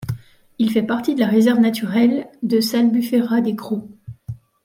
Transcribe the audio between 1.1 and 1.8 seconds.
de la réserve